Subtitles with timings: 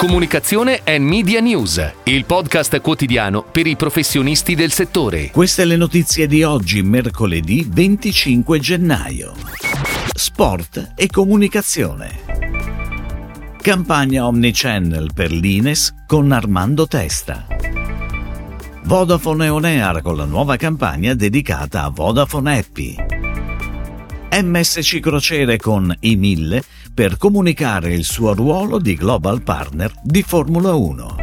[0.00, 5.30] Comunicazione e Media News, il podcast quotidiano per i professionisti del settore.
[5.30, 9.34] Queste le notizie di oggi, mercoledì 25 gennaio.
[10.14, 12.18] Sport e comunicazione.
[13.60, 17.46] Campagna Omnichannel per l'Ines con Armando Testa.
[18.84, 22.96] Vodafone On Air con la nuova campagna dedicata a Vodafone Happy.
[24.32, 26.62] MSC Crociere con i 1000
[27.00, 31.16] per comunicare il suo ruolo di global partner di Formula 1.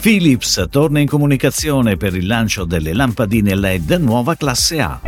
[0.00, 4.98] Philips torna in comunicazione per il lancio delle lampadine LED nuova classe A.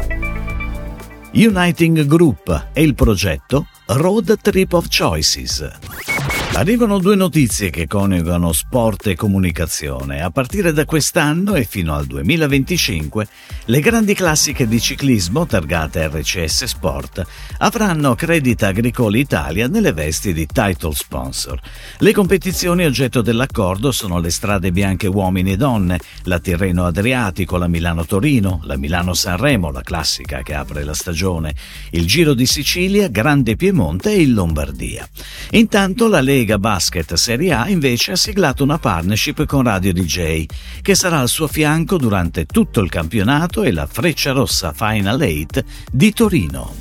[1.32, 6.09] Uniting Group e il progetto Road Trip of Choices.
[6.52, 10.20] Arrivano due notizie che coniugano sport e comunicazione.
[10.20, 13.26] A partire da quest'anno e fino al 2025,
[13.66, 17.24] le grandi classiche di ciclismo targate RCS Sport
[17.58, 21.58] avranno Credit Agricole Italia nelle vesti di title sponsor.
[21.98, 27.68] Le competizioni oggetto dell'accordo sono le strade bianche uomini e donne, la Tirreno Adriatico, la
[27.68, 31.54] Milano Torino, la Milano Sanremo, la classica che apre la stagione,
[31.92, 35.08] il Giro di Sicilia, Grande Piemonte e il Lombardia.
[35.52, 40.46] Intanto la Lega Lega Basket Serie A invece ha siglato una partnership con Radio DJ,
[40.80, 45.62] che sarà al suo fianco durante tutto il campionato e la Freccia Rossa Final 8
[45.92, 46.74] di Torino.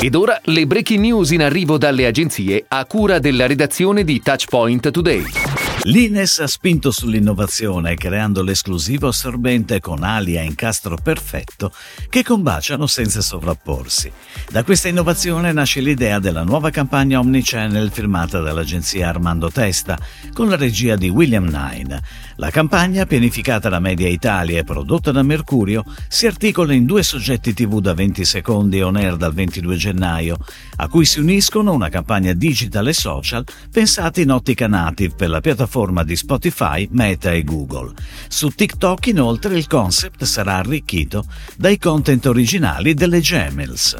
[0.00, 4.90] Ed ora le breaking news in arrivo dalle agenzie a cura della redazione di Touchpoint
[4.90, 5.57] Today.
[5.82, 11.72] L'Ines ha spinto sull'innovazione creando l'esclusivo assorbente con ali a incastro perfetto
[12.08, 14.10] che combaciano senza sovrapporsi.
[14.50, 19.96] Da questa innovazione nasce l'idea della nuova campagna Omnichannel firmata dall'agenzia Armando Testa
[20.32, 22.02] con la regia di William Nine.
[22.36, 27.54] La campagna, pianificata da Media Italia e prodotta da Mercurio, si articola in due soggetti
[27.54, 30.36] TV da 20 secondi on air dal 22 gennaio,
[30.76, 35.40] a cui si uniscono una campagna digital e social pensati in ottica native per la
[35.40, 37.92] piattaforma piattaforma di Spotify, Meta e Google.
[38.26, 41.24] Su TikTok inoltre il concept sarà arricchito
[41.56, 43.96] dai content originali delle Gemels.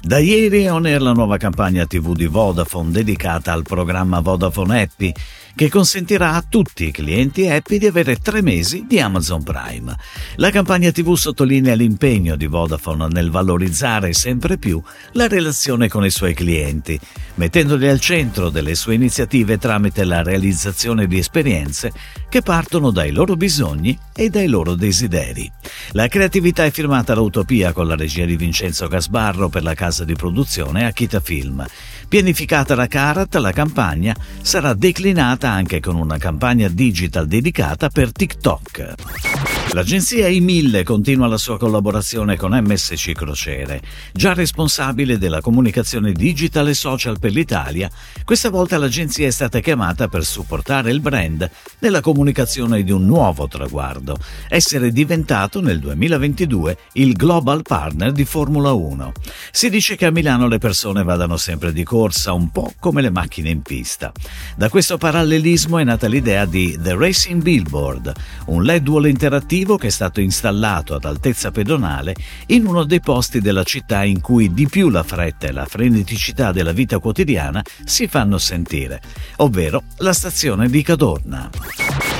[0.00, 4.82] Da ieri è on air la nuova campagna TV di Vodafone dedicata al programma Vodafone
[4.82, 5.12] Happy
[5.56, 9.96] che consentirà a tutti i clienti Happy di avere tre mesi di Amazon Prime.
[10.36, 14.80] La campagna TV sottolinea l'impegno di Vodafone nel valorizzare sempre più
[15.12, 17.00] la relazione con i suoi clienti,
[17.34, 20.75] mettendoli al centro delle sue iniziative tramite la realizzazione
[21.06, 21.90] di esperienze
[22.28, 25.50] che partono dai loro bisogni e dai loro desideri.
[25.92, 30.04] La creatività è firmata da Utopia con la regia di Vincenzo Gasbarro per la casa
[30.04, 31.64] di produzione Akita Film.
[32.08, 39.55] Pianificata da Karat, la campagna sarà declinata anche con una campagna digital dedicata per TikTok.
[39.72, 43.82] L'agenzia I1000 continua la sua collaborazione con MSC Crociere,
[44.12, 47.90] già responsabile della comunicazione digital e social per l'Italia.
[48.24, 51.50] Questa volta l'agenzia è stata chiamata per supportare il brand
[51.80, 54.16] nella comunicazione di un nuovo traguardo,
[54.48, 59.12] essere diventato nel 2022 il global partner di Formula 1.
[59.50, 63.10] Si dice che a Milano le persone vadano sempre di corsa, un po' come le
[63.10, 64.10] macchine in pista.
[64.56, 68.12] Da questo parallelismo è nata l'idea di The Racing Billboard,
[68.46, 72.14] un LED wall interattivo dispositivo che è stato installato ad altezza pedonale
[72.46, 76.52] in uno dei posti della città in cui di più la fretta e la freneticità
[76.52, 79.02] della vita quotidiana si fanno sentire,
[79.36, 81.50] ovvero la stazione di Cadorna.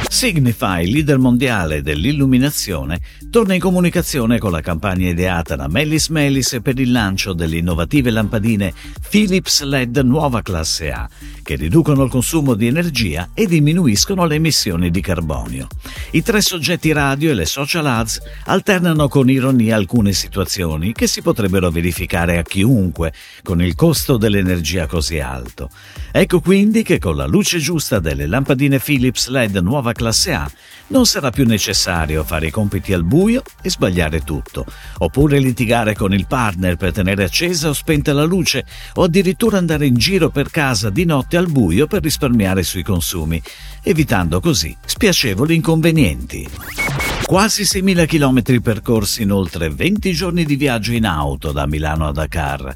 [0.09, 6.79] Signify, leader mondiale dell'illuminazione, torna in comunicazione con la campagna ideata da Melis Melis per
[6.79, 8.73] il lancio delle innovative lampadine
[9.11, 11.09] Philips LED nuova classe A,
[11.43, 15.67] che riducono il consumo di energia e diminuiscono le emissioni di carbonio.
[16.13, 16.93] I tre soggetti
[17.27, 22.43] radio e le social ads alternano con ironia alcune situazioni che si potrebbero verificare a
[22.43, 25.71] chiunque con il costo dell'energia così alto.
[26.13, 30.51] Ecco quindi che con la luce giusta delle lampadine Philips LED nuova classe A
[30.89, 34.65] non sarà più necessario fare i compiti al buio e sbagliare tutto,
[34.99, 39.87] oppure litigare con il partner per tenere accesa o spenta la luce, o addirittura andare
[39.87, 43.43] in giro per casa di notte al buio per risparmiare sui consumi,
[43.83, 47.16] evitando così spiacevoli inconvenienti.
[47.27, 52.13] Quasi 6.000 km percorsi in oltre 20 giorni di viaggio in auto da Milano a
[52.13, 52.73] Dakar.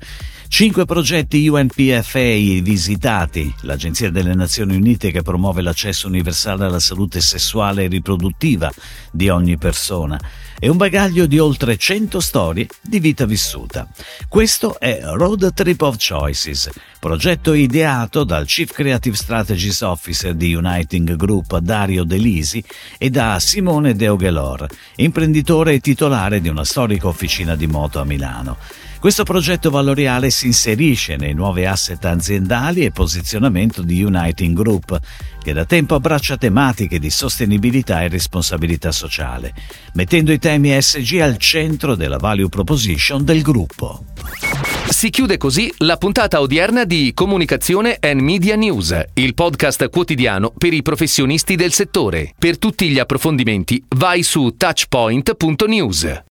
[0.53, 7.85] Cinque progetti UNPFA visitati, l'Agenzia delle Nazioni Unite che promuove l'accesso universale alla salute sessuale
[7.85, 8.71] e riproduttiva
[9.13, 10.21] di ogni persona,
[10.59, 13.89] e un bagaglio di oltre 100 storie di vita vissuta.
[14.29, 16.69] Questo è Road Trip of Choices,
[16.99, 22.63] progetto ideato dal Chief Creative Strategies Officer di Uniting Group Dario Delisi
[22.99, 24.67] e da Simone Deogelor,
[24.97, 28.59] imprenditore e titolare di una storica officina di moto a Milano.
[29.01, 35.01] Questo progetto valoriale si inserisce nei nuovi asset aziendali e posizionamento di Uniting Group,
[35.43, 39.55] che da tempo abbraccia tematiche di sostenibilità e responsabilità sociale,
[39.95, 44.05] mettendo i temi ESG al centro della value proposition del gruppo.
[44.91, 50.75] Si chiude così la puntata odierna di Comunicazione and Media News, il podcast quotidiano per
[50.75, 52.35] i professionisti del settore.
[52.39, 56.29] Per tutti gli approfondimenti vai su touchpoint.news.